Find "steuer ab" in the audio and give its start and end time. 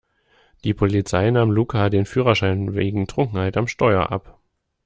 3.67-4.39